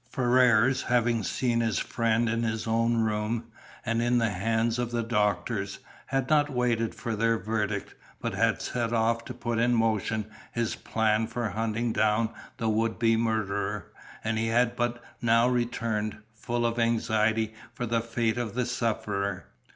Ferrars 0.09 0.81
having 0.81 1.21
seen 1.21 1.59
his 1.59 1.77
friend 1.77 2.27
in 2.27 2.41
his 2.41 2.65
own 2.65 3.03
room, 3.03 3.45
and 3.85 4.01
in 4.01 4.17
the 4.17 4.31
hands 4.31 4.79
of 4.79 4.89
the 4.89 5.03
doctors, 5.03 5.77
had 6.07 6.27
not 6.27 6.49
waited 6.49 6.95
for 6.95 7.15
their 7.15 7.37
verdict, 7.37 7.93
but 8.19 8.33
had 8.33 8.63
set 8.63 8.93
off 8.93 9.23
to 9.23 9.31
put 9.31 9.59
in 9.59 9.75
motion 9.75 10.25
his 10.53 10.73
plan 10.73 11.27
for 11.27 11.49
hunting 11.49 11.93
down 11.93 12.31
the 12.57 12.67
would 12.67 12.97
be 12.97 13.15
murderer, 13.15 13.91
and 14.23 14.39
he 14.39 14.47
had 14.47 14.75
but 14.75 15.03
now 15.21 15.47
returned, 15.47 16.17
full 16.33 16.65
of 16.65 16.79
anxiety 16.79 17.53
for 17.71 17.85
the 17.85 18.01
fate 18.01 18.39
of 18.39 18.55
the 18.55 18.65
sufferer. 18.65 19.45